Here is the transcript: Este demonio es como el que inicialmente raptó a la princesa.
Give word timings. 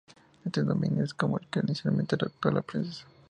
Este 0.45 0.63
demonio 0.63 1.03
es 1.03 1.13
como 1.13 1.37
el 1.37 1.45
que 1.47 1.59
inicialmente 1.59 2.15
raptó 2.17 2.49
a 2.49 2.53
la 2.53 2.63
princesa. 2.63 3.05